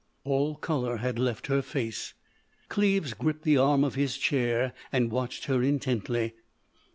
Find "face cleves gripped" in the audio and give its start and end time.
1.61-3.43